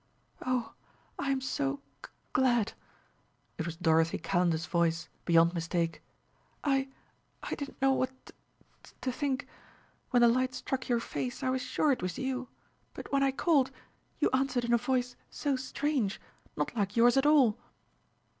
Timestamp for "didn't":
7.53-7.79